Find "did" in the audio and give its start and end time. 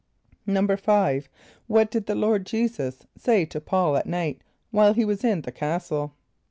1.91-2.07